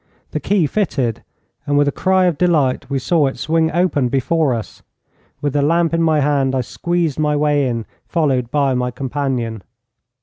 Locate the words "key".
0.39-0.65